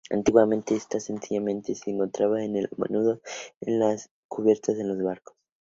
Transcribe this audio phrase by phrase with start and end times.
[0.09, 1.39] Antiguamente esta semilla
[1.75, 3.21] se encontraba a menudo
[3.59, 5.35] en las cubiertas de los barcos.